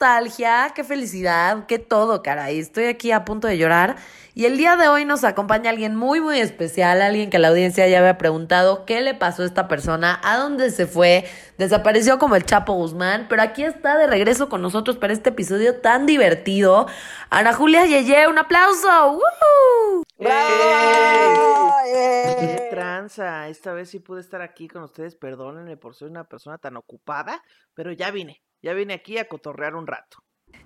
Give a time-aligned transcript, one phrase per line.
[0.00, 2.58] nostalgia, qué felicidad, qué todo, caray.
[2.58, 3.96] Estoy aquí a punto de llorar.
[4.34, 7.86] Y el día de hoy nos acompaña alguien muy, muy especial, alguien que la audiencia
[7.86, 11.26] ya había preguntado qué le pasó a esta persona, a dónde se fue,
[11.58, 15.80] desapareció como el Chapo Guzmán, pero aquí está de regreso con nosotros para este episodio
[15.80, 16.86] tan divertido.
[17.28, 19.12] Ana Julia Yeye, un aplauso.
[19.12, 20.02] ¡Woo!
[20.16, 21.74] ¡Bravo!
[21.84, 23.48] ¡Qué tranza!
[23.48, 27.42] Esta vez sí pude estar aquí con ustedes, perdónenme por ser una persona tan ocupada,
[27.74, 30.18] pero ya vine, ya vine aquí a cotorrear un rato.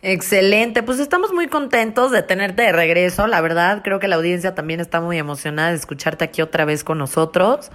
[0.03, 4.55] Excelente, pues estamos muy contentos de tenerte de regreso, la verdad creo que la audiencia
[4.55, 7.71] también está muy emocionada de escucharte aquí otra vez con nosotros.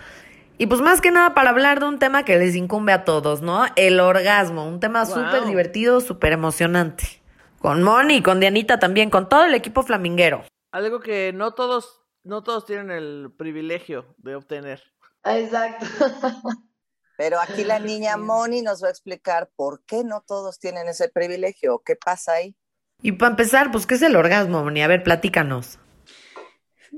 [0.60, 3.42] Y pues más que nada para hablar de un tema que les incumbe a todos,
[3.42, 3.64] ¿no?
[3.78, 5.16] El orgasmo, un tema Wow.
[5.16, 7.22] súper divertido, súper emocionante.
[7.60, 10.44] Con Moni, con Dianita también, con todo el equipo flaminguero.
[10.72, 14.84] Algo que no todos, no todos tienen el privilegio de obtener.
[15.24, 15.86] Exacto.
[17.20, 21.10] Pero aquí la niña Moni nos va a explicar por qué no todos tienen ese
[21.10, 21.82] privilegio.
[21.86, 22.56] ¿Qué pasa ahí?
[23.02, 24.82] Y para empezar, pues, ¿qué es el orgasmo, Moni?
[24.84, 25.80] A ver, platícanos.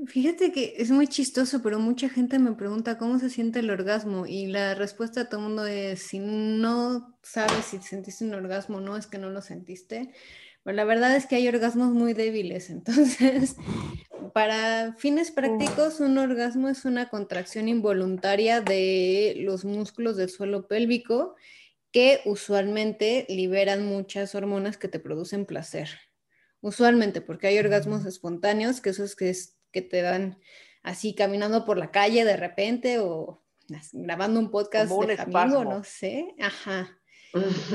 [0.06, 4.24] Fíjate que es muy chistoso, pero mucha gente me pregunta cómo se siente el orgasmo
[4.24, 8.76] y la respuesta de todo el mundo es, si no sabes si sentiste un orgasmo
[8.76, 10.12] o no, es que no lo sentiste.
[10.64, 13.56] Pero la verdad es que hay orgasmos muy débiles, entonces,
[14.32, 21.34] para fines prácticos, un orgasmo es una contracción involuntaria de los músculos del suelo pélvico
[21.90, 25.88] que usualmente liberan muchas hormonas que te producen placer.
[26.60, 30.38] Usualmente, porque hay orgasmos espontáneos, que esos que, es- que te dan
[30.82, 33.42] así caminando por la calle de repente o
[33.92, 35.64] grabando un podcast Como un de espasmo.
[35.64, 36.98] no sé, ajá.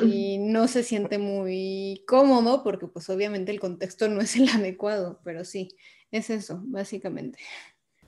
[0.06, 5.20] Y no se siente muy cómodo porque pues obviamente el contexto no es el adecuado,
[5.24, 5.70] pero sí,
[6.12, 7.40] es eso, básicamente.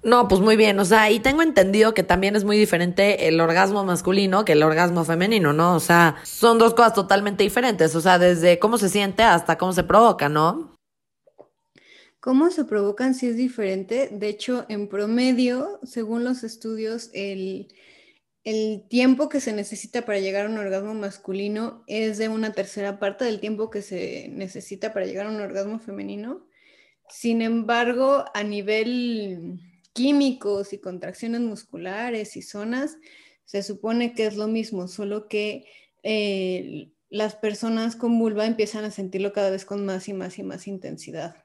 [0.02, 3.42] No, pues muy bien, o sea, y tengo entendido que también es muy diferente el
[3.42, 5.76] orgasmo masculino que el orgasmo femenino, ¿no?
[5.76, 9.74] O sea, son dos cosas totalmente diferentes, o sea, desde cómo se siente hasta cómo
[9.74, 10.78] se provoca, ¿no?
[12.22, 14.10] ¿Cómo se provocan si es diferente?
[14.12, 17.68] De hecho, en promedio, según los estudios, el,
[18.44, 23.00] el tiempo que se necesita para llegar a un orgasmo masculino es de una tercera
[23.00, 26.48] parte del tiempo que se necesita para llegar a un orgasmo femenino.
[27.10, 29.60] Sin embargo, a nivel
[29.94, 32.98] químicos y contracciones musculares y zonas,
[33.46, 35.66] se supone que es lo mismo, solo que
[36.04, 40.44] eh, las personas con vulva empiezan a sentirlo cada vez con más y más y
[40.44, 41.36] más intensidad.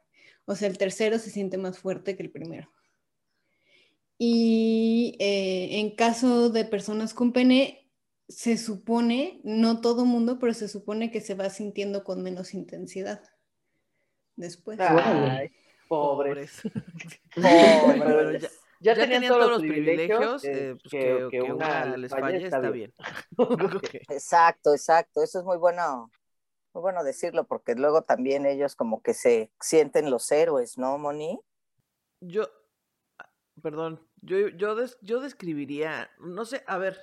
[0.45, 2.74] O sea, el tercero se siente más fuerte que el primero.
[4.19, 7.91] Y eh, en caso de personas con pene,
[8.29, 13.23] se supone, no todo mundo, pero se supone que se va sintiendo con menos intensidad
[14.37, 14.79] después.
[14.81, 15.51] Ay,
[15.89, 16.63] pobres.
[16.63, 16.71] Pobre.
[18.05, 18.49] Pero ya,
[18.81, 22.11] Ya, ya tenían, todos los privilegios, eh, eh, pues que, que, que que una les
[22.11, 22.93] falle está bien.
[23.37, 23.95] Ok.
[24.09, 25.23] Exacto, exacto.
[25.23, 26.11] Eso es muy bueno,
[26.73, 31.41] muy bueno decirlo, porque luego también ellos como que se sienten los héroes, ¿no, Moni?
[32.21, 32.49] Yo,
[33.63, 36.99] perdón, yo, yo, des- yo describiría, no sé, a ver,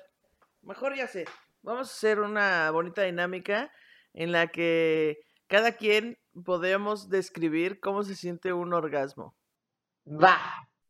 [0.62, 1.26] mejor ya sé,
[1.62, 3.72] vamos a hacer una bonita dinámica
[4.14, 9.36] en la que cada quien podemos describir cómo se siente un orgasmo.
[10.08, 10.38] Va.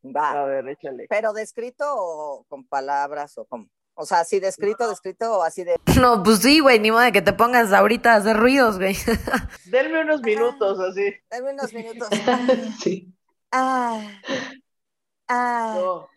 [0.04, 0.32] Va.
[0.32, 1.06] A ver, échale.
[1.10, 3.70] Pero descrito o con palabras o con...
[3.94, 5.76] O sea, así descrito, descrito o así de...
[6.00, 8.96] No, pues sí, güey, ni modo de que te pongas ahorita a hacer ruidos, güey.
[9.66, 11.14] Denme unos minutos así.
[11.30, 12.08] Dame unos minutos.
[12.80, 13.14] Sí.
[13.52, 14.02] Ah,
[15.32, 15.76] ah.
[15.78, 16.10] No.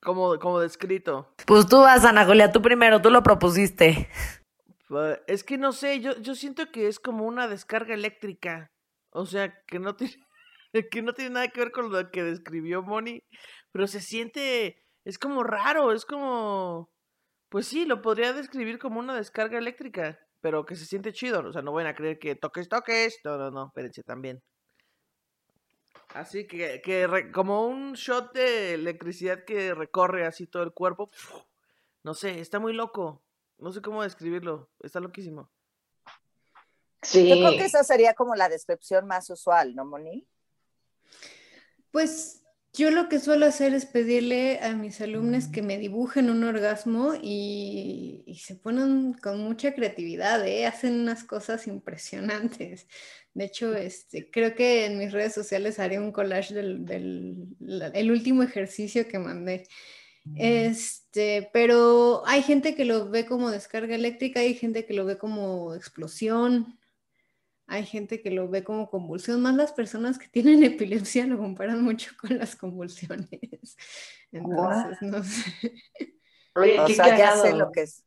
[0.00, 1.34] Como, como descrito.
[1.46, 4.08] Pues tú vas, Ana Julia, tú primero, tú lo propusiste.
[5.26, 8.70] Es que no sé, yo, yo siento que es como una descarga eléctrica.
[9.10, 10.14] O sea, que no tiene,
[10.90, 13.24] que no tiene nada que ver con lo que describió Moni,
[13.72, 16.90] pero se siente, es como raro, es como,
[17.48, 21.40] pues sí, lo podría describir como una descarga eléctrica, pero que se siente chido.
[21.40, 23.18] O sea, no van a creer que toques, toques.
[23.24, 24.40] No, no, no, espérense también.
[26.14, 31.10] Así que, que re- como un shot de electricidad que recorre así todo el cuerpo.
[32.02, 33.22] No sé, está muy loco.
[33.58, 34.70] No sé cómo describirlo.
[34.80, 35.50] Está loquísimo.
[37.02, 37.28] Sí.
[37.28, 40.26] Yo creo que esa sería como la descripción más usual, ¿no, Moni?
[41.90, 42.42] Pues
[42.76, 47.14] yo lo que suelo hacer es pedirle a mis alumnos que me dibujen un orgasmo
[47.22, 50.66] y, y se ponen con mucha creatividad, ¿eh?
[50.66, 52.86] Hacen unas cosas impresionantes.
[53.34, 57.88] De hecho, este, creo que en mis redes sociales haré un collage del, del la-
[57.88, 59.66] el último ejercicio que mandé.
[60.34, 65.18] Este, pero hay gente que lo ve como descarga eléctrica, hay gente que lo ve
[65.18, 66.78] como explosión,
[67.66, 71.82] hay gente que lo ve como convulsión, más las personas que tienen epilepsia lo comparan
[71.82, 73.28] mucho con las convulsiones.
[74.32, 75.72] Entonces, no sé.
[76.54, 77.42] Oye, O qué sea, ya cagado.
[77.42, 78.04] sé lo que es.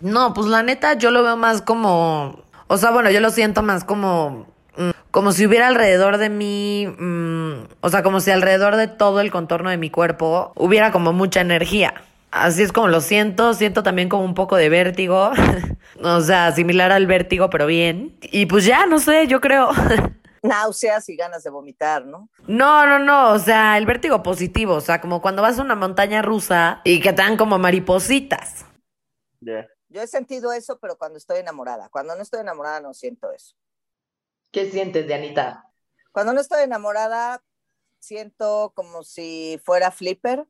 [0.00, 3.62] No, pues la neta yo lo veo más como, o sea, bueno, yo lo siento
[3.62, 4.46] más como,
[4.76, 9.20] mm, como si hubiera alrededor de mí, mm, o sea, como si alrededor de todo
[9.20, 11.94] el contorno de mi cuerpo hubiera como mucha energía.
[12.36, 15.30] Así es como lo siento, siento también como un poco de vértigo,
[16.02, 18.18] o sea, similar al vértigo, pero bien.
[18.20, 19.70] Y pues ya, no sé, yo creo.
[20.42, 22.28] Náuseas y ganas de vomitar, ¿no?
[22.46, 25.76] No, no, no, o sea, el vértigo positivo, o sea, como cuando vas a una
[25.76, 28.66] montaña rusa y que te dan como maripositas.
[29.40, 29.66] Ya.
[29.88, 31.88] Yo he sentido eso, pero cuando estoy enamorada.
[31.88, 33.56] Cuando no estoy enamorada no siento eso.
[34.50, 35.70] ¿Qué sientes, Dianita?
[36.12, 37.42] Cuando no estoy enamorada,
[37.98, 40.46] siento como si fuera flipper.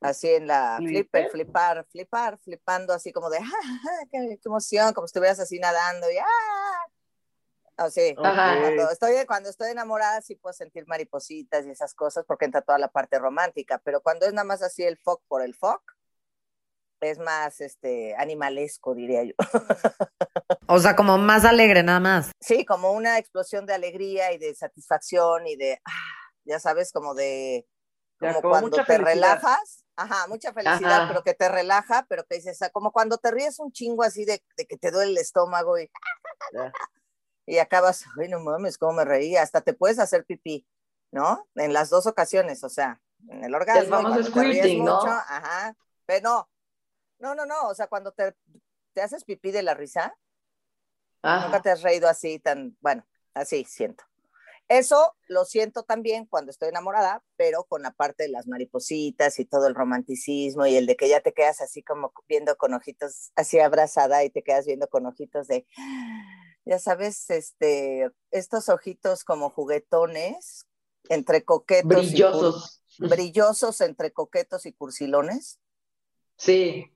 [0.00, 4.92] Así en la flipper, flipar, flipar, flipando así como de, ¡ah, qué, qué emoción!
[4.94, 6.86] Como si estuvieras así nadando y ¡ah!
[7.76, 8.14] Así.
[8.22, 8.60] Ajá.
[8.60, 12.78] Cuando estoy, cuando estoy enamorada sí puedo sentir maripositas y esas cosas porque entra toda
[12.78, 15.80] la parte romántica, pero cuando es nada más así el fuck por el fuck,
[17.00, 19.34] es más este animalesco, diría yo.
[20.70, 22.30] O sea, como más alegre nada más.
[22.40, 27.14] Sí, como una explosión de alegría y de satisfacción y de, ah, ya sabes, como
[27.14, 27.66] de,
[28.20, 29.14] Ya, como, como cuando te felicidad.
[29.14, 31.08] relajas, ajá, mucha felicidad, Ajá.
[31.08, 34.24] pero que te relaja, pero que dices, ah, como cuando te ríes un chingo así
[34.24, 35.90] de, de que te duele el estómago y,
[36.52, 36.72] Ya.
[37.46, 40.66] y acabas, ay, no mames, cómo me reí, hasta te puedes hacer pipí,
[41.10, 41.48] ¿no?
[41.56, 43.98] En las dos ocasiones, o sea, en el orgasmo.
[44.22, 44.96] squirting, ¿no?
[45.00, 45.74] mucho, Ajá,
[46.06, 46.50] pero no,
[47.18, 48.36] no, no, no, o sea, cuando te,
[48.92, 50.16] te haces pipí de la risa,
[51.20, 51.46] Ajá.
[51.46, 53.04] Nunca te has reído así tan, bueno,
[53.34, 54.04] así siento.
[54.68, 59.46] Eso lo siento también cuando estoy enamorada, pero con la parte de las maripositas y
[59.46, 63.32] todo el romanticismo y el de que ya te quedas así como viendo con ojitos,
[63.34, 65.66] así abrazada y te quedas viendo con ojitos de,
[66.66, 70.66] ya sabes, este, estos ojitos como juguetones,
[71.08, 71.90] entre coquetos.
[71.90, 72.82] y cur- Brillosos.
[72.98, 75.58] brillosos entre coquetos y cursilones.
[76.36, 76.94] Sí.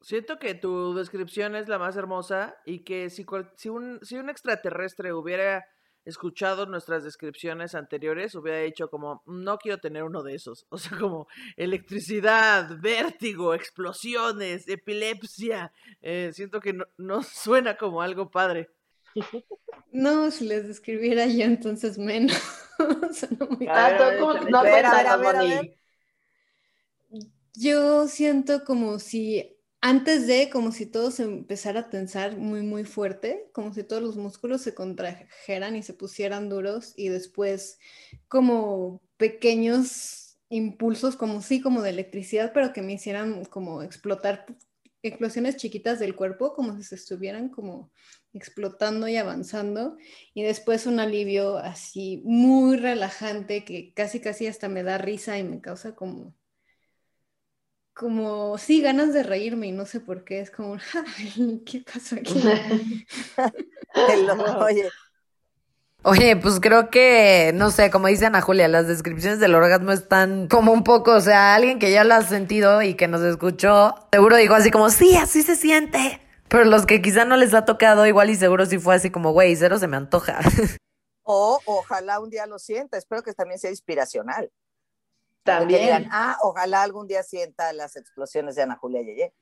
[0.00, 4.16] Siento que tu descripción es la más hermosa y que si, cual- si, un, si
[4.16, 5.66] un extraterrestre hubiera
[6.04, 10.66] escuchado nuestras descripciones anteriores, hubiera dicho como, no quiero tener uno de esos.
[10.70, 15.72] O sea, como electricidad, vértigo, explosiones, epilepsia.
[16.00, 18.70] Eh, siento que no, no suena como algo padre.
[19.92, 22.40] No, si les describiera yo, entonces menos.
[23.12, 23.72] Suena muy no.
[23.72, 25.76] A ver, a ver, a ver.
[27.54, 32.84] Yo siento como si antes de, como si todo se empezara a tensar muy, muy
[32.84, 37.78] fuerte, como si todos los músculos se contrajeran y se pusieran duros y después
[38.28, 44.44] como pequeños impulsos, como sí, como de electricidad, pero que me hicieran como explotar
[45.02, 47.90] explosiones chiquitas del cuerpo, como si se estuvieran como
[48.34, 49.96] explotando y avanzando,
[50.34, 55.42] y después un alivio así muy relajante que casi, casi hasta me da risa y
[55.42, 56.34] me causa como
[58.00, 60.76] como, sí, ganas de reírme y no sé por qué, es como,
[61.18, 62.32] "Ay, ¿qué pasó aquí?
[64.62, 64.88] Oye,
[66.02, 70.48] Oye, pues creo que, no sé, como dice Ana Julia, las descripciones del orgasmo están
[70.48, 73.94] como un poco, o sea, alguien que ya lo ha sentido y que nos escuchó,
[74.10, 76.22] seguro dijo así como, sí, así se siente.
[76.48, 79.32] Pero los que quizá no les ha tocado, igual y seguro sí fue así como,
[79.32, 80.40] güey, cero se me antoja.
[81.22, 84.50] o ojalá un día lo sienta, espero que también sea inspiracional.
[85.42, 85.80] También.
[85.82, 89.32] digan, ah, ojalá algún día sienta las explosiones de Ana Julia Yeye.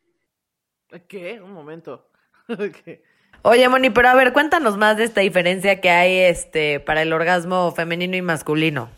[1.08, 1.40] ¿Qué?
[1.40, 2.08] Un momento.
[3.42, 7.12] Oye, Moni, pero a ver, cuéntanos más de esta diferencia que hay este para el
[7.12, 8.90] orgasmo femenino y masculino.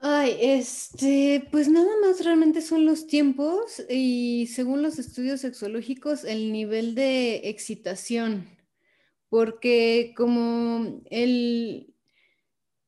[0.00, 6.52] Ay, este, pues nada más realmente son los tiempos y según los estudios sexológicos, el
[6.52, 8.46] nivel de excitación,
[9.30, 11.93] porque como el,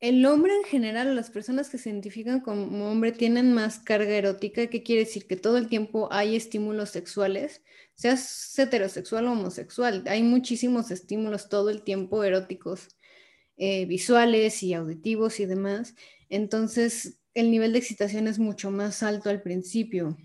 [0.00, 4.66] el hombre en general, las personas que se identifican como hombre tienen más carga erótica,
[4.66, 5.26] ¿qué quiere decir?
[5.26, 7.62] Que todo el tiempo hay estímulos sexuales,
[7.94, 12.88] seas heterosexual o homosexual, hay muchísimos estímulos todo el tiempo eróticos,
[13.56, 15.94] eh, visuales y auditivos y demás.
[16.28, 20.18] Entonces, el nivel de excitación es mucho más alto al principio.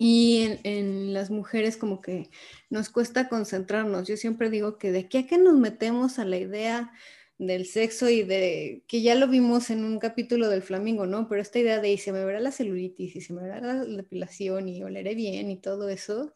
[0.00, 2.30] Y en, en, las mujeres como que
[2.70, 4.06] nos cuesta concentrarnos.
[4.06, 6.92] Yo siempre digo que de aquí a que nos metemos a la idea
[7.38, 11.28] del sexo y de que ya lo vimos en un capítulo del Flamingo, ¿no?
[11.28, 13.84] Pero esta idea de y se me verá la celulitis y se me verá la
[13.84, 16.34] depilación y oleré bien y todo eso,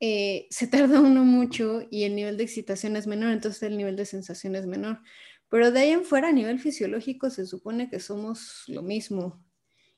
[0.00, 3.96] eh, se tarda uno mucho y el nivel de excitación es menor, entonces el nivel
[3.96, 5.00] de sensación es menor.
[5.48, 9.44] Pero de ahí en fuera, a nivel fisiológico, se supone que somos lo mismo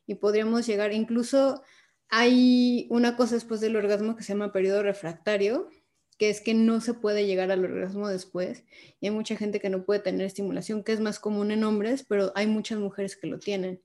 [0.06, 1.62] y podríamos llegar, incluso
[2.10, 5.68] hay una cosa después del orgasmo que se llama periodo refractario,
[6.18, 8.64] que es que no se puede llegar al orgasmo después
[9.00, 12.04] y hay mucha gente que no puede tener estimulación, que es más común en hombres,
[12.06, 13.80] pero hay muchas mujeres que lo tienen.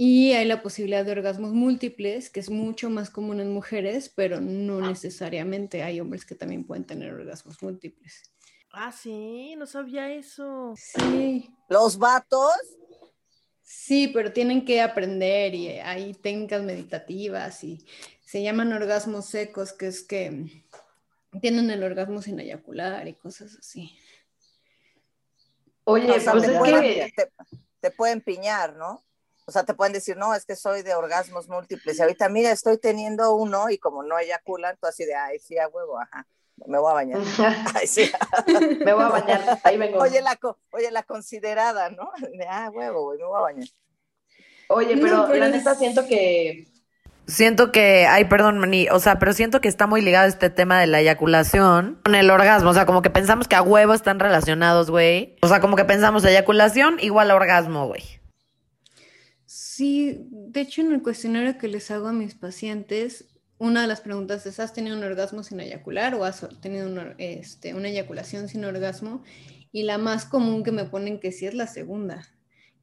[0.00, 4.40] Y hay la posibilidad de orgasmos múltiples, que es mucho más común en mujeres, pero
[4.40, 5.82] no necesariamente.
[5.82, 8.22] Hay hombres que también pueden tener orgasmos múltiples.
[8.72, 10.72] Ah, sí, no sabía eso.
[10.76, 12.52] Sí, Los vatos,
[13.60, 17.84] sí, pero tienen que aprender y hay técnicas meditativas y
[18.24, 20.64] se llaman orgasmos secos, que es que
[21.40, 23.98] tienen el orgasmo sin eyacular y cosas así.
[25.84, 27.30] Oye, o sea, pues te, es pueden, que, te-
[27.80, 29.04] te pueden piñar, ¿no?
[29.46, 31.98] O sea, te pueden decir, no, es que soy de orgasmos múltiples.
[31.98, 35.56] Y ahorita, mira, estoy teniendo uno y como no eyaculan, tú así de, ay, sí,
[35.56, 36.26] a huevo, ajá,
[36.66, 37.20] me voy a bañar.
[37.74, 38.10] Ay, sí.
[38.84, 39.98] me voy a bañar, ahí vengo.
[40.00, 42.10] Oye, la, co- oye, la considerada, ¿no?
[42.20, 43.68] De, ah, huevo, güey, me voy a bañar.
[44.68, 46.66] Oye, No, pero, pero la es- neta siento que
[47.28, 50.80] Siento que, ay, perdón, Mani, o sea, pero siento que está muy ligado este tema
[50.80, 52.70] de la eyaculación con el orgasmo.
[52.70, 55.36] O sea, como que pensamos que a huevo están relacionados, güey.
[55.42, 58.02] O sea, como que pensamos eyaculación igual a orgasmo, güey.
[59.44, 63.26] Sí, de hecho en el cuestionario que les hago a mis pacientes,
[63.58, 67.74] una de las preguntas es, ¿has tenido un orgasmo sin eyacular o has tenido este,
[67.74, 69.22] una eyaculación sin orgasmo?
[69.70, 72.26] Y la más común que me ponen que sí es la segunda,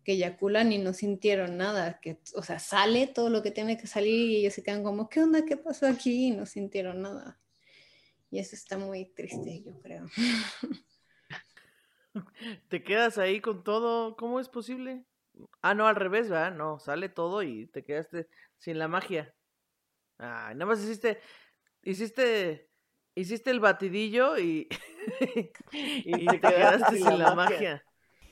[0.05, 3.87] que eyaculan y no sintieron nada, que, o sea, sale todo lo que tiene que
[3.87, 5.43] salir y ellos se quedan como, ¿qué onda?
[5.43, 6.27] ¿Qué pasó aquí?
[6.27, 7.39] Y no sintieron nada.
[8.29, 10.05] Y eso está muy triste, yo creo.
[12.69, 14.15] Te quedas ahí con todo.
[14.15, 15.03] ¿Cómo es posible?
[15.61, 16.53] Ah, no, al revés, ¿verdad?
[16.53, 19.33] No, sale todo y te quedaste sin la magia.
[20.17, 21.19] Ay, nada más hiciste.
[21.81, 22.69] Hiciste.
[23.15, 24.67] Hiciste el batidillo y.
[25.71, 27.83] y te quedaste sin la magia.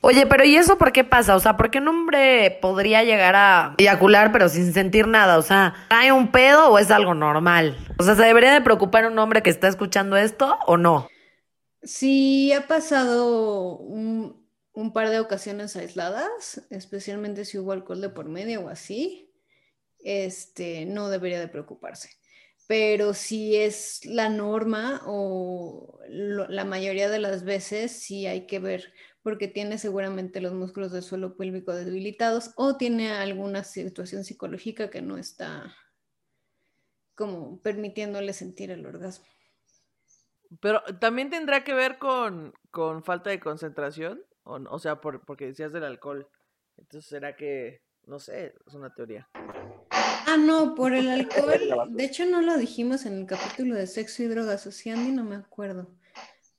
[0.05, 1.33] Oye, pero ¿y eso por qué pasa?
[1.33, 5.37] O sea, ¿por qué un hombre podría llegar a eyacular pero sin sentir nada?
[5.37, 7.77] O sea, ¿hay un pedo o es algo normal?
[7.97, 11.07] O sea, ¿se debería de preocupar un hombre que está escuchando esto o no?
[11.83, 14.43] Sí, ha pasado un,
[14.93, 19.31] par de ocasiones aisladas, especialmente si hubo alcohol de por medio o así,
[19.99, 22.09] este, no debería de preocuparse.
[22.67, 28.93] Pero si es la norma o la mayoría de las veces, sí hay que ver,
[29.23, 35.01] porque tiene seguramente los músculos del suelo pélvico debilitados o tiene alguna situación psicológica que
[35.01, 35.73] no está
[37.15, 39.25] como permitiéndole sentir el orgasmo.
[40.59, 44.21] Pero también tendrá que ver con, con falta de concentración.
[44.43, 46.27] O, o sea, por, porque decías del alcohol.
[46.77, 47.81] Entonces, ¿será que.?
[48.05, 49.29] No sé, es una teoría.
[49.89, 51.59] Ah, no, por el alcohol.
[51.89, 55.23] De hecho, no lo dijimos en el capítulo de sexo y drogas, o Andy, no
[55.23, 55.89] me acuerdo.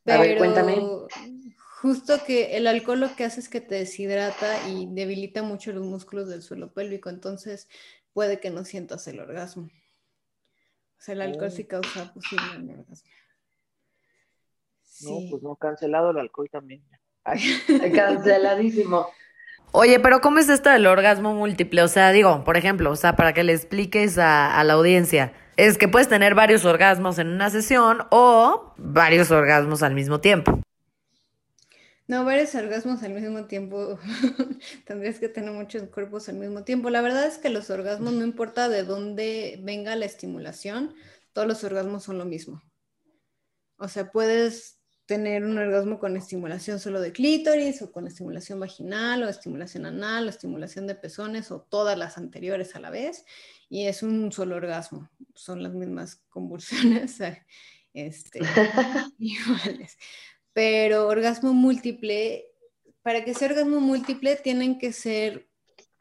[0.06, 0.76] A ver, cuéntame.
[1.84, 5.84] Justo que el alcohol lo que hace es que te deshidrata y debilita mucho los
[5.84, 7.68] músculos del suelo pélvico, entonces
[8.14, 9.64] puede que no sientas el orgasmo.
[9.64, 13.10] O sea, el alcohol sí causa posible un orgasmo.
[14.80, 15.30] Sí.
[15.42, 16.82] no, cancelado el alcohol también.
[17.94, 19.06] canceladísimo.
[19.72, 21.82] Oye, pero ¿cómo es esto del orgasmo múltiple?
[21.82, 25.34] O sea, digo, por ejemplo, o sea, para que le expliques a, a la audiencia,
[25.58, 30.62] es que puedes tener varios orgasmos en una sesión o varios orgasmos al mismo tiempo.
[32.06, 33.98] No, varios orgasmos al mismo tiempo.
[34.86, 36.90] Tendrías que tener muchos cuerpos al mismo tiempo.
[36.90, 40.94] La verdad es que los orgasmos, no importa de dónde venga la estimulación,
[41.32, 42.62] todos los orgasmos son lo mismo.
[43.78, 49.22] O sea, puedes tener un orgasmo con estimulación solo de clítoris o con estimulación vaginal
[49.22, 53.24] o estimulación anal o estimulación de pezones o todas las anteriores a la vez
[53.68, 55.10] y es un solo orgasmo.
[55.34, 57.18] Son las mismas convulsiones
[57.92, 58.40] este,
[59.18, 59.98] iguales.
[60.54, 62.46] Pero orgasmo múltiple,
[63.02, 65.48] para que sea orgasmo múltiple tienen que ser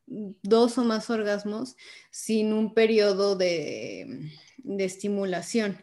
[0.05, 1.75] dos o más orgasmos
[2.11, 5.77] sin un periodo de, de estimulación.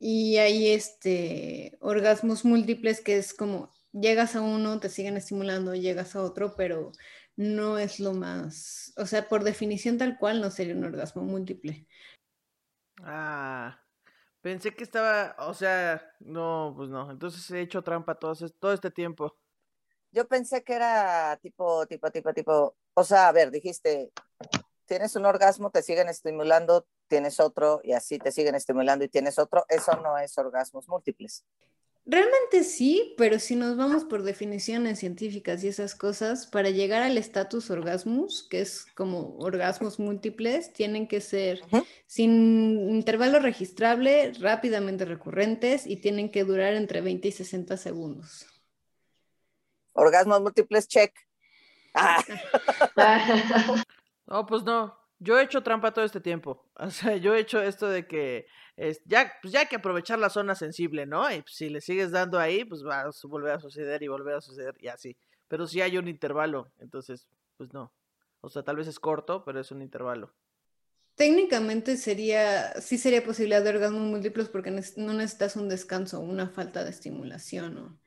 [0.00, 6.14] Y hay este, orgasmos múltiples que es como llegas a uno, te siguen estimulando, llegas
[6.16, 6.92] a otro, pero
[7.36, 11.86] no es lo más, o sea, por definición tal cual no sería un orgasmo múltiple.
[13.02, 13.80] Ah,
[14.40, 17.10] pensé que estaba, o sea, no, pues no.
[17.10, 19.36] Entonces he hecho trampa todo, todo este tiempo.
[20.10, 24.10] Yo pensé que era tipo, tipo, tipo, tipo, o sea, a ver, dijiste,
[24.86, 29.38] tienes un orgasmo, te siguen estimulando, tienes otro y así te siguen estimulando y tienes
[29.38, 31.44] otro, eso no es orgasmos múltiples.
[32.10, 37.18] Realmente sí, pero si nos vamos por definiciones científicas y esas cosas, para llegar al
[37.18, 41.60] estatus orgasmus, que es como orgasmos múltiples, tienen que ser
[42.06, 48.46] sin intervalo registrable, rápidamente recurrentes y tienen que durar entre 20 y 60 segundos.
[49.92, 51.12] Orgasmos múltiples, check.
[51.92, 52.24] Ah,
[54.26, 54.97] No, pues no.
[55.20, 56.64] Yo he hecho trampa todo este tiempo.
[56.76, 58.46] O sea, yo he hecho esto de que
[58.76, 61.28] es, ya, pues ya hay que aprovechar la zona sensible, ¿no?
[61.32, 64.36] Y pues, si le sigues dando ahí, pues va a volver a suceder y volver
[64.36, 65.16] a suceder y así.
[65.48, 67.92] Pero sí hay un intervalo, entonces, pues no.
[68.40, 70.32] O sea, tal vez es corto, pero es un intervalo.
[71.16, 76.84] Técnicamente sería, sí sería posible de orgasmos múltiples porque no necesitas un descanso, una falta
[76.84, 77.76] de estimulación.
[77.78, 77.98] O,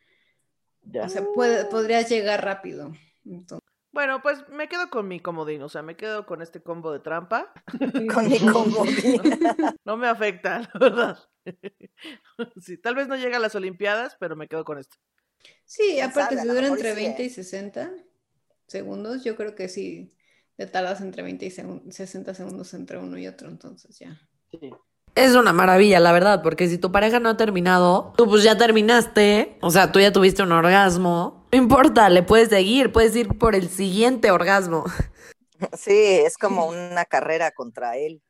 [0.84, 1.04] Ya.
[1.04, 2.94] o sea, puede- podrías llegar rápido.
[3.26, 3.61] Entonces,
[3.92, 7.00] Bueno, pues me quedo con mi comodín, o sea, me quedo con este combo de
[7.00, 7.52] trampa.
[8.14, 9.22] Con mi comodín.
[9.84, 11.20] No me afecta, la verdad.
[12.62, 14.98] Sí, tal vez no llega a las Olimpiadas, pero me quedo con esto.
[15.66, 17.26] sí, ¿Quién aparte si dura entre sí, 20 ¿eh?
[17.26, 17.92] y 60
[18.68, 20.14] segundos, yo creo que sí
[20.56, 24.20] te tardas entre 20 y segun- 60 segundos entre uno y otro, entonces ya.
[24.52, 24.72] Sí.
[25.16, 28.58] Es una maravilla, la verdad, porque si tu pareja no ha terminado, tú pues ya
[28.58, 33.38] terminaste, o sea, tú ya tuviste un orgasmo, no importa, le puedes seguir, puedes ir
[33.38, 34.86] por el siguiente orgasmo.
[35.78, 38.22] Sí, es como una carrera contra él.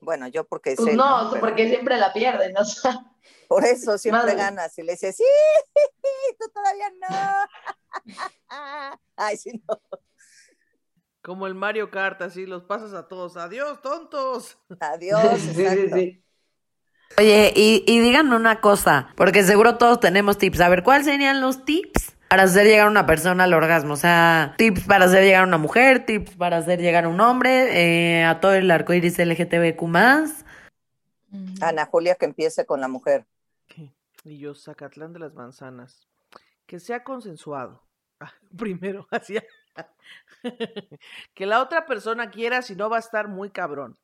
[0.00, 3.00] Bueno, yo porque Pues sé, no, Pero porque siempre la pierden, o sea.
[3.48, 4.34] por eso siempre Madre.
[4.36, 5.24] ganas y le dices, sí,
[6.38, 8.04] tú todavía no.
[9.16, 9.80] Ay, sí, no.
[11.22, 13.38] Como el Mario Kart, así los pasas a todos.
[13.38, 14.58] Adiós, tontos.
[14.80, 16.24] Adiós, sí, sí, sí.
[17.16, 20.60] Oye, y, y díganme una cosa, porque seguro todos tenemos tips.
[20.60, 23.92] A ver, ¿cuáles serían los tips para hacer llegar a una persona al orgasmo?
[23.92, 27.20] O sea, tips para hacer llegar a una mujer, tips para hacer llegar a un
[27.20, 29.84] hombre, eh, a todo el arco iris LGTBQ.
[31.60, 33.24] Ana Julia que empiece con la mujer.
[34.24, 36.08] Y yo, Zacatlán de las Manzanas.
[36.66, 37.84] Que sea consensuado.
[38.18, 39.38] Ah, primero, así.
[41.34, 43.96] que la otra persona quiera, si no va a estar muy cabrón.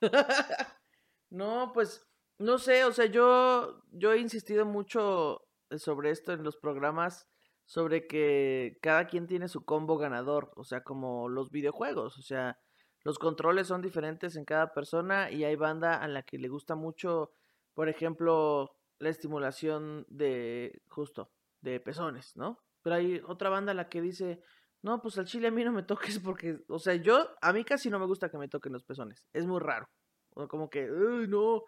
[1.28, 2.06] No, pues,
[2.38, 5.44] no sé, o sea, yo, yo he insistido mucho
[5.76, 7.28] sobre esto en los programas,
[7.64, 12.58] sobre que cada quien tiene su combo ganador, o sea, como los videojuegos, o sea,
[13.02, 16.74] los controles son diferentes en cada persona y hay banda a la que le gusta
[16.74, 17.32] mucho,
[17.74, 22.60] por ejemplo, la estimulación de, justo, de pezones, ¿no?
[22.82, 24.42] Pero hay otra banda a la que dice,
[24.82, 27.64] no, pues al chile a mí no me toques porque, o sea, yo, a mí
[27.64, 29.88] casi no me gusta que me toquen los pezones, es muy raro,
[30.34, 31.62] o como que, no,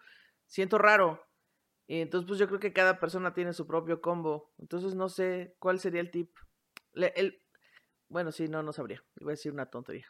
[0.45, 1.26] siento raro.
[1.87, 4.51] Y entonces, pues yo creo que cada persona tiene su propio combo.
[4.59, 6.35] Entonces, no sé cuál sería el tip.
[6.93, 7.41] Le- el...
[8.09, 9.03] Bueno, sí, no, no sabría.
[9.19, 10.07] Iba a decir una tontería.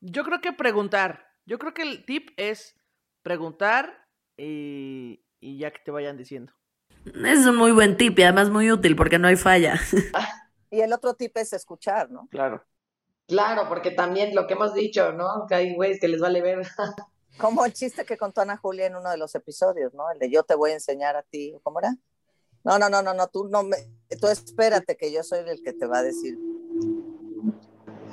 [0.00, 1.26] Yo creo que preguntar.
[1.44, 2.74] Yo creo que el tip es
[3.22, 6.52] preguntar y, y ya que te vayan diciendo.
[7.24, 9.78] Es un muy buen tip y además muy útil porque no hay falla.
[10.70, 12.28] Y el otro tip es escuchar, ¿no?
[12.30, 12.64] Claro.
[13.28, 15.46] Claro, porque también lo que hemos dicho, ¿no?
[15.48, 16.66] Que hay güeyes que les vale ver.
[17.38, 20.10] Como el chiste que contó Ana Julia en uno de los episodios, ¿no?
[20.10, 21.94] El de yo te voy a enseñar a ti, ¿cómo era?
[22.64, 23.76] No, no, no, no, no, tú no me,
[24.20, 26.36] tú espérate que yo soy el que te va a decir.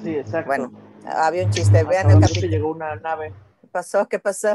[0.03, 0.47] Sí, exacto.
[0.47, 0.71] Bueno,
[1.05, 2.47] había un chiste, vean el capítulo.
[2.47, 3.33] llegó una nave.
[3.61, 4.07] ¿Qué pasó?
[4.07, 4.53] ¿Qué pasó?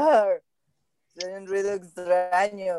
[1.19, 2.75] Soy un ruido extraño.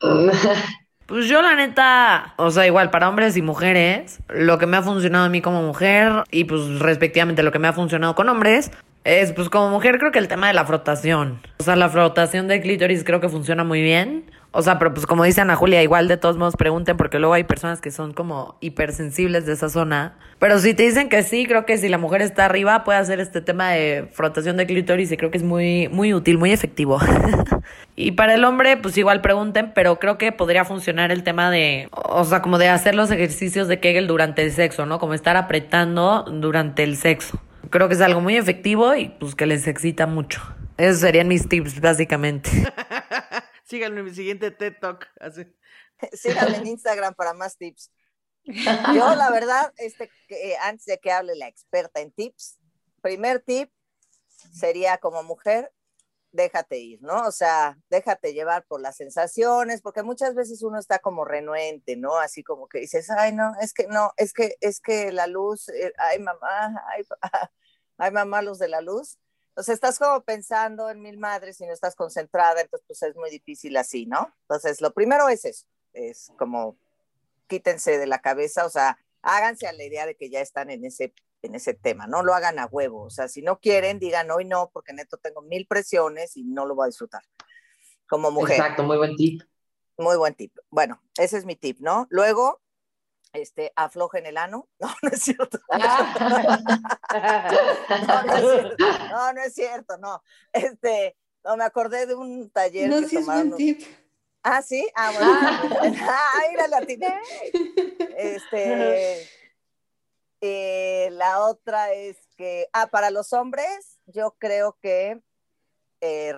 [1.06, 4.82] Pues yo la neta, o sea, igual para hombres y mujeres, lo que me ha
[4.82, 8.70] funcionado a mí como mujer y pues respectivamente lo que me ha funcionado con hombres
[9.04, 11.40] es pues como mujer creo que el tema de la frotación.
[11.58, 14.24] O sea, la frotación de clítoris creo que funciona muy bien.
[14.56, 17.34] O sea, pero pues como dice Ana Julia, igual de todos modos pregunten porque luego
[17.34, 20.16] hay personas que son como hipersensibles de esa zona.
[20.38, 23.18] Pero si te dicen que sí, creo que si la mujer está arriba puede hacer
[23.18, 27.00] este tema de frotación de clítoris y creo que es muy, muy útil, muy efectivo.
[27.96, 31.88] y para el hombre, pues igual pregunten, pero creo que podría funcionar el tema de,
[31.90, 35.00] o sea, como de hacer los ejercicios de Kegel durante el sexo, ¿no?
[35.00, 37.40] Como estar apretando durante el sexo.
[37.74, 40.40] Creo que es algo muy efectivo y pues que les excita mucho.
[40.76, 42.48] Esos serían mis tips, básicamente.
[43.64, 45.08] Síganme en mi siguiente TED Talk.
[45.18, 45.44] Así.
[46.12, 47.90] Síganme en Instagram para más tips.
[48.44, 52.60] Yo, la verdad, este, eh, antes de que hable la experta en tips,
[53.02, 53.72] primer tip
[54.52, 55.72] sería como mujer,
[56.30, 57.26] déjate ir, ¿no?
[57.26, 62.18] O sea, déjate llevar por las sensaciones, porque muchas veces uno está como renuente, ¿no?
[62.18, 65.68] Así como que dices, ay, no, es que no, es que, es que la luz,
[65.70, 67.50] eh, ay, mamá, ay, pa-
[67.98, 69.18] ay, mamá, luz de la luz.
[69.48, 73.30] Entonces estás como pensando en mil madres y no estás concentrada, entonces pues es muy
[73.30, 74.34] difícil así, ¿no?
[74.42, 76.76] Entonces lo primero es eso, es como
[77.46, 80.84] quítense de la cabeza, o sea, háganse a la idea de que ya están en
[80.84, 84.28] ese, en ese tema, no lo hagan a huevo, o sea, si no quieren, digan
[84.32, 87.22] hoy no, porque neto tengo mil presiones y no lo voy a disfrutar.
[88.08, 89.42] Como mujer, Exacto, muy buen tip.
[89.96, 90.52] muy buen tip.
[90.68, 92.08] Bueno, ese es mi tip, ¿no?
[92.10, 92.60] Luego,
[93.34, 94.68] este, aflojen el ano.
[94.80, 95.58] No, no es cierto.
[98.06, 98.84] No, no es cierto.
[99.10, 100.22] No, no es cierto, no.
[100.52, 103.50] Este, no, me acordé de un taller No, que sí es tomaron.
[103.50, 103.82] buen tip.
[104.42, 105.32] Ah, sí, ah, bueno.
[106.08, 107.20] Ah, mira, la atiné.
[108.16, 109.28] Este,
[110.40, 115.20] eh, la otra es que, ah, para los hombres, yo creo que
[116.00, 116.34] eh,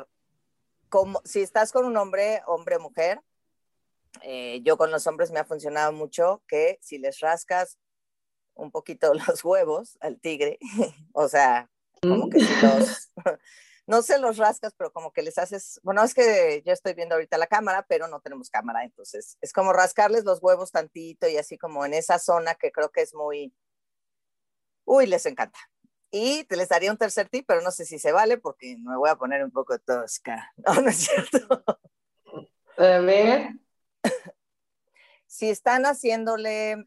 [0.89, 3.21] como, si estás con un hombre, hombre, mujer,
[4.23, 7.79] eh, yo con los hombres me ha funcionado mucho que si les rascas
[8.55, 10.59] un poquito los huevos al tigre,
[11.13, 11.71] o sea,
[12.03, 13.13] como que si los,
[13.87, 17.15] no se los rascas, pero como que les haces, bueno, es que yo estoy viendo
[17.15, 21.37] ahorita la cámara, pero no tenemos cámara, entonces es como rascarles los huevos tantito y
[21.37, 23.55] así como en esa zona que creo que es muy,
[24.85, 25.59] uy, les encanta.
[26.11, 28.97] Y te les daría un tercer tip, pero no sé si se vale porque me
[28.97, 30.53] voy a poner un poco tosca.
[30.57, 31.65] No, no es cierto.
[32.79, 33.51] A ver.
[35.29, 36.87] Si están haciéndole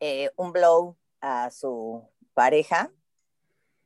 [0.00, 2.90] eh, un blow a su pareja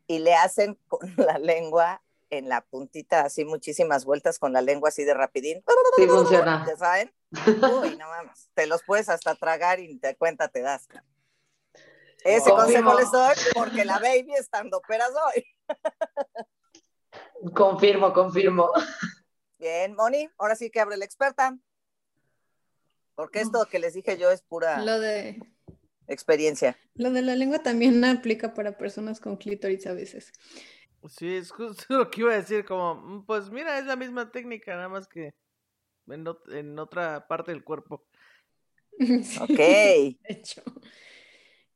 [0.07, 4.89] y le hacen con la lengua en la puntita, así muchísimas vueltas con la lengua
[4.89, 5.63] así de rapidín.
[5.97, 6.65] Sí funciona.
[6.69, 7.15] ¿Ya saben?
[7.47, 8.51] Uy, no mames.
[8.55, 10.89] Te los puedes hasta tragar y te cuenta te das.
[12.25, 12.91] Ese Confirmo.
[12.93, 15.47] consejo les doy porque la baby estando peras hoy.
[17.55, 18.71] Confirmo, confirmo.
[19.59, 21.57] Bien, Moni, ahora sí que abre la experta.
[23.17, 25.43] Porque esto que les dije yo es pura Lo de,
[26.07, 26.79] experiencia.
[26.95, 30.33] lo de la lengua también aplica para personas con clítoris a veces.
[31.09, 34.31] Sí, es justo lo que iba a decir, como, "Mm, pues mira, es la misma
[34.31, 35.33] técnica, nada más que
[36.09, 38.07] en, ot- en otra parte del cuerpo.
[39.25, 39.49] Sí, Ok.
[39.59, 40.63] de hecho.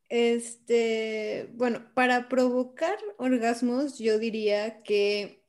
[0.09, 5.40] Este, bueno, para provocar orgasmos, yo diría que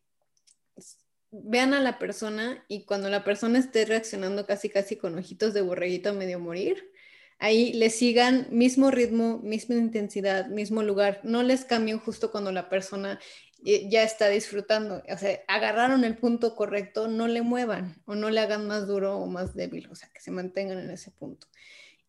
[1.32, 5.62] vean a la persona y cuando la persona esté reaccionando casi casi con ojitos de
[5.62, 6.92] borreguito medio morir,
[7.38, 11.20] ahí le sigan mismo ritmo, misma intensidad, mismo lugar.
[11.24, 13.18] No les cambien justo cuando la persona
[13.64, 15.02] eh, ya está disfrutando.
[15.08, 19.16] O sea, agarraron el punto correcto, no le muevan o no le hagan más duro
[19.16, 21.48] o más débil, o sea, que se mantengan en ese punto.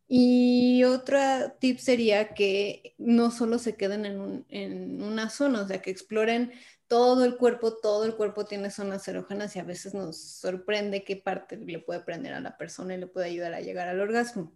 [0.07, 5.81] Y otra tip sería que no solo se queden en, en una zona, o sea,
[5.81, 6.51] que exploren
[6.93, 11.15] todo el cuerpo, todo el cuerpo tiene zonas erógenas y a veces nos sorprende qué
[11.15, 14.53] parte le puede prender a la persona y le puede ayudar a llegar al orgasmo.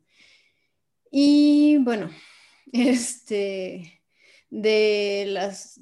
[1.10, 2.12] Y bueno,
[2.72, 4.04] este,
[4.52, 5.82] de las,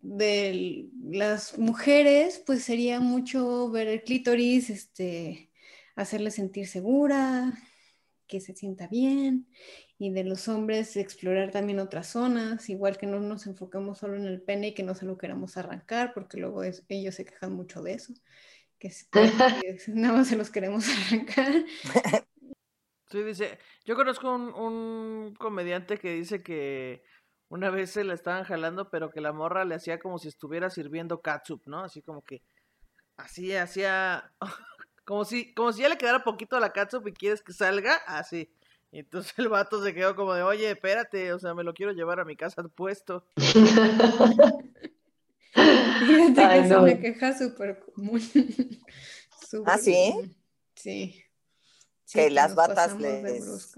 [0.00, 5.50] de las mujeres, pues sería mucho ver el clítoris, este,
[5.94, 7.52] hacerle sentir segura,
[8.26, 9.46] que se sienta bien.
[10.04, 14.24] Y de los hombres, explorar también otras zonas, igual que no nos enfocamos solo en
[14.26, 17.52] el pene y que no se lo queramos arrancar, porque luego es- ellos se quejan
[17.52, 18.12] mucho de eso,
[18.78, 21.64] que, es- que nada más se los queremos arrancar.
[23.10, 27.02] Sí, dice, yo conozco un, un comediante que dice que
[27.48, 30.70] una vez se la estaban jalando, pero que la morra le hacía como si estuviera
[30.70, 31.80] sirviendo catsup, ¿no?
[31.84, 32.42] Así como que,
[33.16, 34.32] así hacía,
[35.06, 37.96] como si, como si ya le quedara poquito a la catsup y quieres que salga,
[38.06, 38.52] así.
[38.92, 41.92] Y entonces el vato se quedó como de, oye, espérate, o sea, me lo quiero
[41.92, 43.24] llevar a mi casa puesto.
[45.54, 46.82] Fíjate que Ay, es no.
[46.82, 48.20] una queja súper común.
[49.66, 50.10] ¿Ah, sí?
[50.12, 50.36] común.
[50.74, 51.24] Sí.
[52.04, 53.74] Sí, Que las batas les-.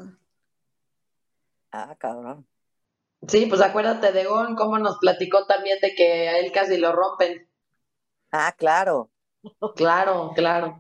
[1.71, 2.47] Ah, cabrón.
[3.29, 6.93] Sí, pues acuérdate de Gon, cómo nos platicó también de que a él casi lo
[6.93, 7.49] rompen.
[8.33, 9.11] Ah, claro.
[9.77, 10.79] Claro, claro.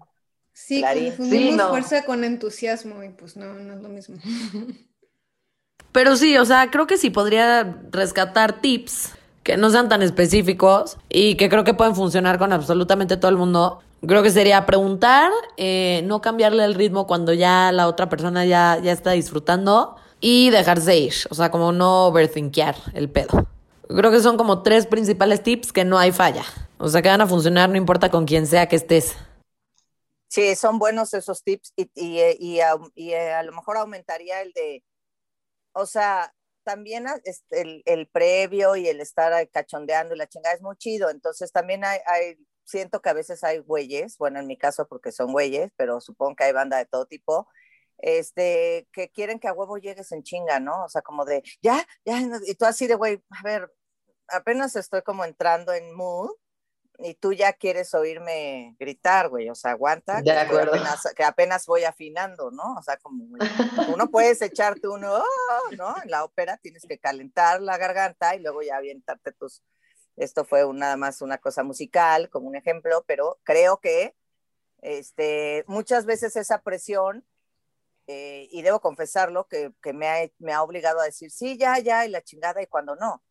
[0.54, 1.68] Sí, confundimos Sí, no.
[1.68, 4.16] fuerza con entusiasmo y pues no, no es lo mismo.
[5.92, 9.10] Pero sí, o sea, creo que sí podría rescatar tips
[9.42, 13.36] que no sean tan específicos y que creo que pueden funcionar con absolutamente todo el
[13.36, 13.80] mundo.
[14.06, 18.80] Creo que sería preguntar, eh, no cambiarle el ritmo cuando ya la otra persona ya,
[18.82, 23.46] ya está disfrutando y dejarse ir, o sea, como no overthinkear el pedo.
[23.88, 26.44] Creo que son como tres principales tips que no hay falla.
[26.78, 29.14] O sea, que van a funcionar no importa con quién sea que estés.
[30.34, 32.36] Sí, son buenos esos tips y, eh,
[32.96, 34.82] eh, a lo mejor aumentaría el de,
[35.72, 40.54] o sea, también a- este, el, previo y el estar ahí cachondeando y la chingada
[40.56, 41.10] es muy chido.
[41.10, 42.00] Entonces también hay,
[42.64, 46.36] siento que a veces hay güeyes, bueno, en mi caso porque son güeyes, pero supongo
[46.36, 47.48] que hay banda de todo tipo,
[47.98, 50.84] este, que quieren que a huevo llegues en chinga, ¿no?
[50.84, 53.72] O sea, como de, ya, ya, no", y tú así de, güey, a ver,
[54.28, 56.30] apenas estoy como entrando en mood
[56.98, 60.74] y tú ya quieres oírme gritar, güey, o sea, aguanta, De que, acuerdo.
[60.74, 62.74] apenas, que apenas voy afinando, ¿no?
[62.78, 63.38] O sea, como uno
[64.10, 65.94] puedes echarte uno, "Oh", ¿no?
[66.02, 69.62] En la ópera tienes que calentar la garganta y luego ya avientarte tus,
[70.16, 74.14] esto fue nada más una cosa musical, como un ejemplo, pero creo que
[74.82, 77.26] este, muchas veces esa presión,
[78.06, 81.78] eh, y debo confesarlo, que, que me, ha, me ha obligado a decir, sí, ya,
[81.78, 83.22] ya, y la chingada, y cuando no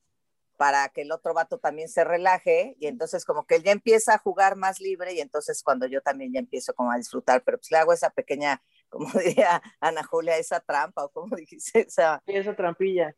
[0.63, 4.13] para que el otro vato también se relaje y entonces como que él ya empieza
[4.13, 7.58] a jugar más libre y entonces cuando yo también ya empiezo como a disfrutar, pero
[7.58, 12.23] pues le hago esa pequeña, como diría Ana Julia, esa trampa o como dijiste, esa,
[12.26, 13.13] esa trampilla.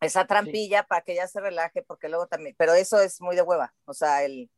[0.00, 3.42] esa trampilla para que ella se relaje porque luego también, pero eso es muy de
[3.42, 4.48] hueva, o sea, el...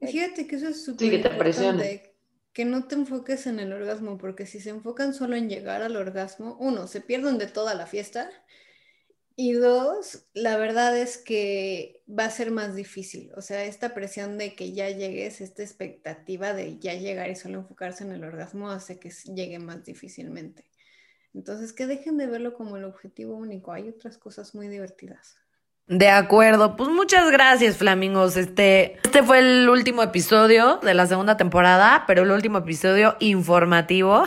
[0.00, 2.16] Fíjate que eso es súper Sí, que te importante,
[2.52, 5.94] que no te enfoques en el orgasmo, porque si se enfocan solo en llegar al
[5.94, 8.28] orgasmo, uno, se pierden de toda la fiesta
[9.38, 13.30] Y dos, la verdad es que va a ser más difícil.
[13.36, 17.58] O sea, esta presión de que ya llegues, esta expectativa de ya llegar y solo
[17.58, 20.64] enfocarse en el orgasmo hace que llegue más difícilmente.
[21.34, 23.72] Entonces, que dejen de verlo como el objetivo único.
[23.72, 25.36] Hay otras cosas muy divertidas.
[25.88, 28.36] De acuerdo, pues muchas gracias, Flamingos.
[28.36, 34.24] Este, este fue el último episodio de la segunda temporada, pero el último episodio informativo,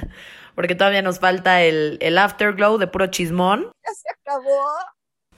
[0.56, 3.70] porque todavía nos falta el, el afterglow de puro chismón.
[3.86, 4.66] Ya se acabó.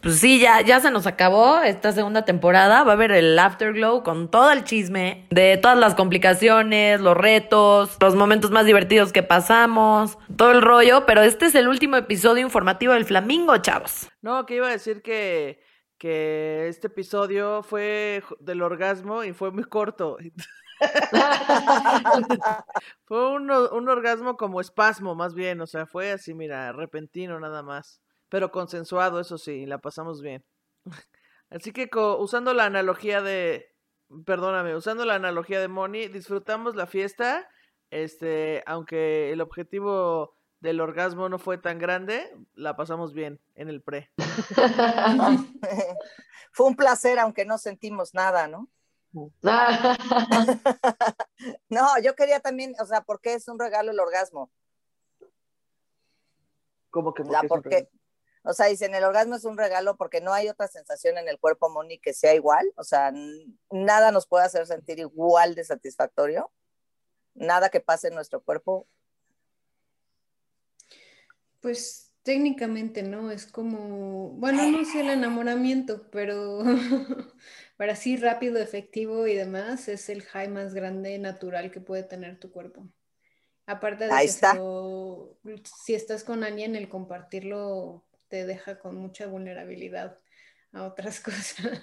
[0.00, 2.84] Pues sí, ya, ya se nos acabó esta segunda temporada.
[2.84, 7.96] Va a haber el Afterglow con todo el chisme de todas las complicaciones, los retos,
[8.00, 11.04] los momentos más divertidos que pasamos, todo el rollo.
[11.04, 14.08] Pero este es el último episodio informativo del Flamingo, chavos.
[14.22, 15.60] No, que iba a decir que,
[15.98, 20.16] que este episodio fue del orgasmo y fue muy corto.
[23.04, 25.60] fue un, un orgasmo como espasmo, más bien.
[25.60, 30.44] O sea, fue así, mira, repentino nada más pero consensuado, eso sí, la pasamos bien.
[31.50, 33.74] Así que usando la analogía de,
[34.24, 37.48] perdóname, usando la analogía de Moni, disfrutamos la fiesta,
[37.90, 43.80] este, aunque el objetivo del orgasmo no fue tan grande, la pasamos bien en el
[43.80, 44.10] pre.
[46.52, 48.68] fue un placer, aunque no sentimos nada, ¿no?
[51.68, 54.50] no, yo quería también, o sea, ¿por qué es un regalo el orgasmo?
[56.90, 57.88] ¿Cómo que porque,
[58.42, 61.38] o sea, dicen, el orgasmo es un regalo porque no hay otra sensación en el
[61.38, 62.72] cuerpo, Moni, que sea igual.
[62.76, 63.12] O sea,
[63.70, 66.50] nada nos puede hacer sentir igual de satisfactorio.
[67.34, 68.86] Nada que pase en nuestro cuerpo.
[71.60, 76.62] Pues técnicamente no, es como, bueno, no sé el enamoramiento, pero
[77.78, 82.38] para así rápido, efectivo y demás, es el high más grande natural que puede tener
[82.38, 82.86] tu cuerpo.
[83.66, 90.18] Aparte de Ahí si estás con alguien, el compartirlo te deja con mucha vulnerabilidad
[90.72, 91.80] a otras cosas.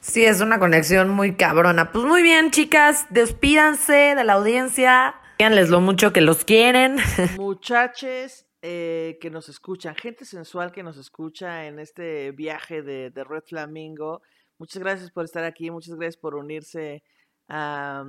[0.00, 1.90] Sí, es una conexión muy cabrona.
[1.90, 5.14] Pues muy bien, chicas, despídanse de la audiencia.
[5.38, 6.98] Díganles lo mucho que los quieren.
[7.38, 13.44] Muchaches eh, que nos escuchan, gente sensual que nos escucha en este viaje de, Red
[13.46, 14.22] Flamingo.
[14.64, 17.02] Muchas gracias por estar aquí, muchas gracias por unirse
[17.48, 18.02] a,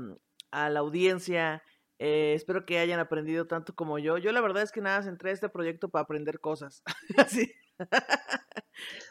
[0.51, 1.61] a la audiencia.
[1.99, 4.17] Eh, espero que hayan aprendido tanto como yo.
[4.17, 6.81] Yo la verdad es que nada, entré a este proyecto para aprender cosas.
[7.17, 7.51] Así.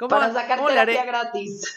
[0.09, 1.75] para sacar terapia gratis.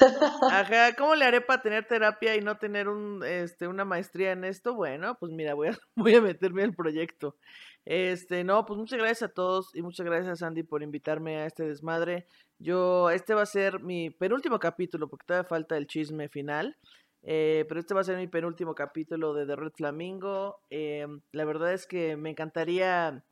[0.50, 4.46] Ajá, ¿cómo le haré para tener terapia y no tener un, este, una maestría en
[4.46, 4.74] esto?
[4.74, 7.36] Bueno, pues mira, voy a, voy a meterme al proyecto.
[7.84, 11.64] Este, no, pues muchas gracias a todos y muchas gracias Andy por invitarme a este
[11.64, 12.26] desmadre.
[12.60, 16.76] Yo, este va a ser mi penúltimo capítulo porque todavía falta el chisme final.
[17.24, 20.62] Eh, pero este va a ser mi penúltimo capítulo de The Red Flamingo.
[20.70, 23.24] Eh, la verdad es que me encantaría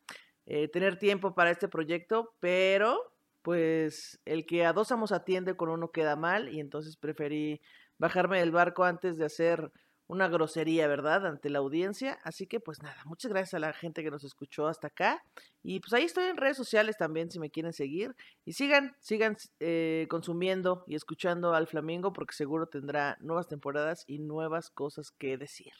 [0.45, 2.99] eh, tener tiempo para este proyecto, pero
[3.41, 7.61] pues el que a dos amos atiende con uno queda mal y entonces preferí
[7.97, 9.71] bajarme del barco antes de hacer
[10.07, 12.19] una grosería, ¿verdad?, ante la audiencia.
[12.23, 15.23] Así que pues nada, muchas gracias a la gente que nos escuchó hasta acá.
[15.63, 18.15] Y pues ahí estoy en redes sociales también si me quieren seguir.
[18.45, 24.19] Y sigan, sigan eh, consumiendo y escuchando al Flamingo porque seguro tendrá nuevas temporadas y
[24.19, 25.73] nuevas cosas que decir.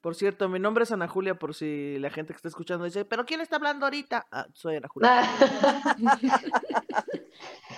[0.00, 3.04] Por cierto, mi nombre es Ana Julia, por si la gente que está escuchando dice,
[3.04, 4.26] ¿pero quién está hablando ahorita?
[4.32, 5.22] Ah, soy Ana Julia.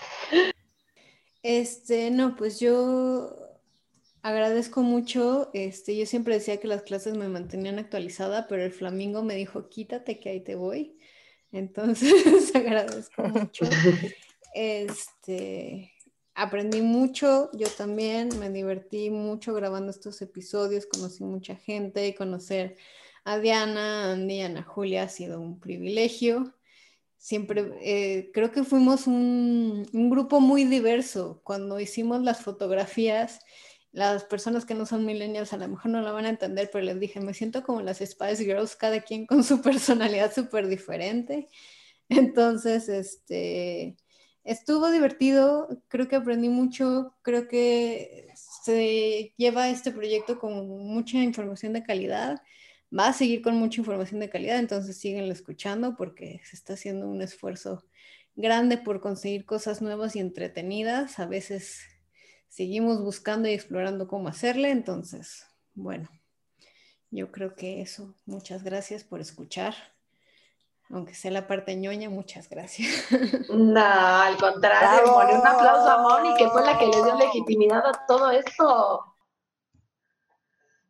[1.43, 3.37] Este, no, pues yo
[4.23, 5.51] agradezco mucho.
[5.53, 9.69] Este, yo siempre decía que las clases me mantenían actualizada, pero el flamingo me dijo,
[9.69, 10.97] quítate que ahí te voy.
[11.51, 12.13] Entonces,
[12.55, 13.65] agradezco mucho.
[14.55, 15.95] Este,
[16.35, 22.77] aprendí mucho, yo también me divertí mucho grabando estos episodios, conocí mucha gente, conocer
[23.25, 26.53] a Diana, Andy, Ana Julia ha sido un privilegio
[27.23, 31.41] siempre eh, creo que fuimos un, grupo muy diverso.
[31.45, 33.39] Cuando hicimos las fotografías,
[33.93, 36.85] las personas que no son millennials a lo mejor no la van a entender, pero
[36.85, 41.49] les dije, me siento como las Spice Girls, cada quien con su personalidad súper diferente.
[42.09, 43.97] Entonces, este,
[44.43, 51.73] estuvo divertido, creo que aprendí mucho, creo que se lleva este proyecto con mucha información
[51.73, 52.43] de calidad
[52.97, 57.09] va a seguir con mucha información de calidad, entonces síguenlo escuchando porque se está haciendo
[57.09, 57.85] un esfuerzo
[58.35, 61.19] grande por conseguir cosas nuevas y entretenidas.
[61.19, 61.81] A veces
[62.49, 66.09] seguimos buscando y explorando cómo hacerle, entonces, bueno,
[67.11, 68.15] yo creo que eso.
[68.27, 69.75] Muchas gracias por escuchar.
[70.91, 73.07] Aunque sea la parte ñoña, muchas gracias.
[73.51, 78.07] No, al contrario, un aplauso a Moni, que fue la que le dio legitimidad a
[78.07, 79.12] todo esto.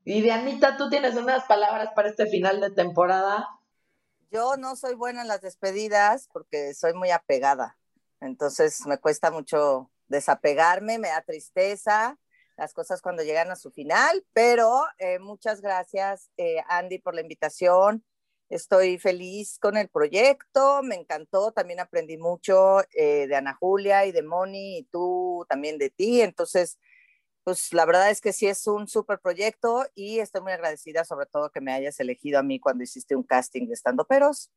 [0.04, 3.48] Y Dianita, tú tienes unas palabras para este final de temporada.
[4.30, 7.76] Yo no soy buena en las despedidas porque soy muy apegada.
[8.20, 12.18] Entonces me cuesta mucho desapegarme, me da tristeza
[12.56, 17.22] las cosas cuando llegan a su final, pero eh, muchas gracias eh, Andy por la
[17.22, 18.04] invitación.
[18.48, 24.12] Estoy feliz con el proyecto, me encantó, también aprendí mucho eh, de Ana Julia y
[24.12, 26.78] de Moni y tú también de ti, entonces,
[27.44, 31.26] pues la verdad es que sí es un súper proyecto y estoy muy agradecida sobre
[31.26, 34.50] todo que me hayas elegido a mí cuando hiciste un casting de estando peros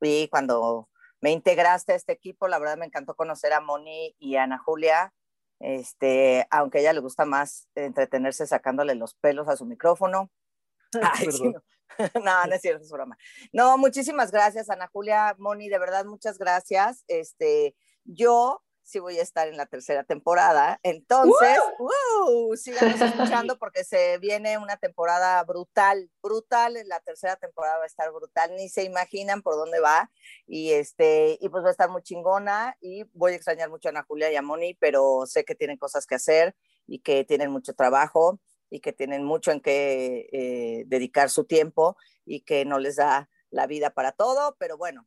[0.00, 0.88] y cuando
[1.22, 4.58] me integraste a este equipo, la verdad me encantó conocer a Moni y a Ana
[4.58, 5.14] Julia,
[5.60, 10.30] este, aunque a ella le gusta más entretenerse sacándole los pelos a su micrófono.
[11.14, 11.62] Ay, no.
[12.24, 13.16] no, no es cierto, es broma.
[13.52, 17.04] No, muchísimas gracias, Ana Julia, Moni, de verdad, muchas gracias.
[17.06, 22.56] Este, yo sí voy a estar en la tercera temporada, entonces, ¡uh!
[22.56, 28.10] síganos escuchando porque se viene una temporada brutal, brutal, la tercera temporada va a estar
[28.12, 30.10] brutal, ni se imaginan por dónde va,
[30.46, 33.90] y este, y pues va a estar muy chingona, y voy a extrañar mucho a
[33.90, 36.54] Ana Julia y a Moni, pero sé que tienen cosas que hacer
[36.86, 38.40] y que tienen mucho trabajo,
[38.72, 43.28] y que tienen mucho en qué eh, dedicar su tiempo y que no les da
[43.50, 45.06] la vida para todo, pero bueno.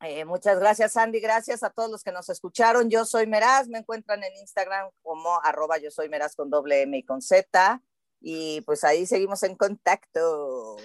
[0.00, 1.20] Eh, muchas gracias, Andy.
[1.20, 2.90] Gracias a todos los que nos escucharon.
[2.90, 3.68] Yo soy Meraz.
[3.68, 7.80] Me encuentran en Instagram como arroba yo soy Meraz con doble M y con Z.
[8.20, 10.76] Y pues ahí seguimos en contacto.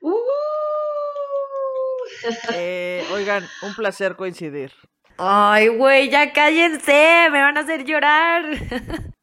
[0.00, 0.16] Uh.
[2.54, 4.72] Eh, oigan, un placer coincidir.
[5.18, 8.44] Ay, güey, ya cállense, me van a hacer llorar.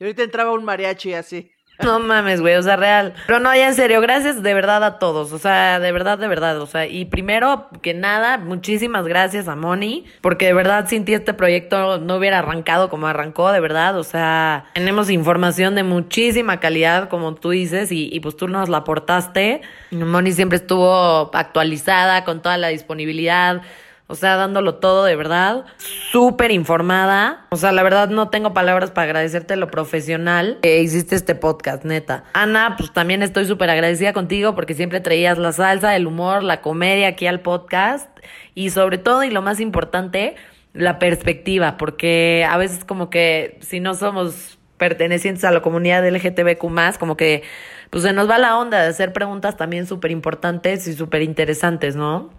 [0.00, 1.50] Y ahorita entraba un mariachi así.
[1.80, 3.14] No mames, güey, o sea, real.
[3.26, 6.26] Pero no, ya en serio, gracias de verdad a todos, o sea, de verdad, de
[6.26, 11.04] verdad, o sea, y primero que nada, muchísimas gracias a Moni, porque de verdad sin
[11.04, 15.84] ti este proyecto no hubiera arrancado como arrancó, de verdad, o sea, tenemos información de
[15.84, 19.60] muchísima calidad, como tú dices, y, y pues tú nos la aportaste.
[19.92, 23.62] Moni siempre estuvo actualizada con toda la disponibilidad.
[24.10, 25.66] O sea, dándolo todo de verdad.
[26.10, 27.46] Súper informada.
[27.50, 31.84] O sea, la verdad no tengo palabras para agradecerte lo profesional que hiciste este podcast,
[31.84, 32.24] neta.
[32.32, 36.62] Ana, pues también estoy súper agradecida contigo porque siempre traías la salsa, el humor, la
[36.62, 38.08] comedia aquí al podcast.
[38.54, 40.36] Y sobre todo, y lo más importante,
[40.72, 41.76] la perspectiva.
[41.76, 47.42] Porque a veces como que si no somos pertenecientes a la comunidad LGTBQ como que
[47.90, 51.96] pues se nos va la onda de hacer preguntas también súper importantes y súper interesantes,
[51.96, 52.30] ¿no?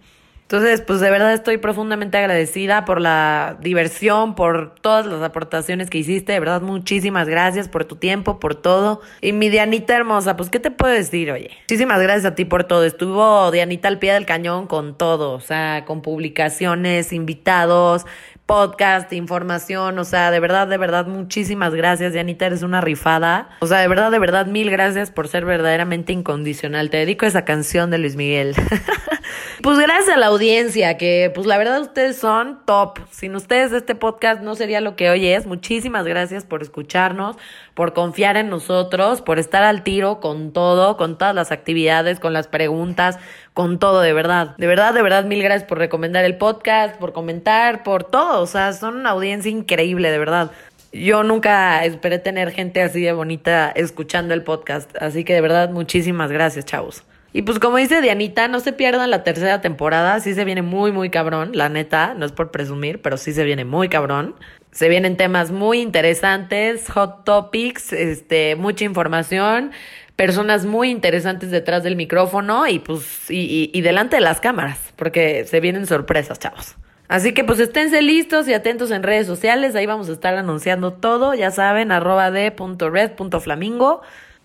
[0.51, 5.99] Entonces, pues de verdad estoy profundamente agradecida por la diversión, por todas las aportaciones que
[5.99, 6.33] hiciste.
[6.33, 9.01] De verdad, muchísimas gracias por tu tiempo, por todo.
[9.21, 11.51] Y mi Dianita hermosa, pues, ¿qué te puedo decir, oye?
[11.69, 12.83] Muchísimas gracias a ti por todo.
[12.83, 18.07] Estuvo Dianita al pie del cañón con todo, o sea, con publicaciones, invitados,
[18.47, 23.49] podcast, información, o sea, de verdad, de verdad, muchísimas gracias, Dianita, eres una rifada.
[23.59, 26.89] O sea, de verdad, de verdad, mil gracias por ser verdaderamente incondicional.
[26.89, 28.55] Te dedico esa canción de Luis Miguel.
[29.61, 32.99] pues gracias a la audiencia, que pues la verdad ustedes son top.
[33.11, 35.45] Sin ustedes este podcast no sería lo que hoy es.
[35.45, 37.35] Muchísimas gracias por escucharnos,
[37.73, 42.33] por confiar en nosotros, por estar al tiro con todo, con todas las actividades, con
[42.33, 43.19] las preguntas,
[43.53, 44.55] con todo, de verdad.
[44.57, 48.41] De verdad, de verdad, mil gracias por recomendar el podcast, por comentar, por todo.
[48.41, 50.51] O sea, son una audiencia increíble, de verdad.
[50.91, 54.89] Yo nunca esperé tener gente así de bonita escuchando el podcast.
[54.99, 57.03] Así que de verdad, muchísimas gracias, chavos.
[57.31, 60.19] Y pues como dice Dianita, no se pierdan la tercera temporada.
[60.19, 62.13] Sí se viene muy, muy cabrón, la neta.
[62.15, 64.35] No es por presumir, pero sí se viene muy cabrón.
[64.71, 69.71] Se vienen temas muy interesantes, hot topics, este, mucha información
[70.19, 75.45] personas muy interesantes detrás del micrófono y pues y, y, delante de las cámaras, porque
[75.45, 76.75] se vienen sorpresas, chavos.
[77.07, 80.91] Así que pues esténse listos y atentos en redes sociales, ahí vamos a estar anunciando
[80.91, 84.01] todo, ya saben, arroba de punto red punto flamingo.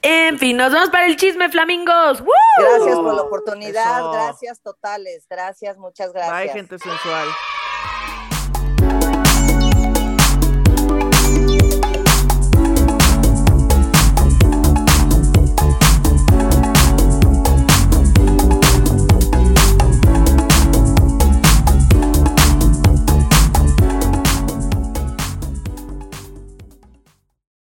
[0.06, 2.22] En fin, nos vemos para el chisme, flamingos.
[2.58, 6.38] Gracias por la oportunidad, gracias totales, gracias, muchas gracias.
[6.38, 7.28] Bye, gente sensual.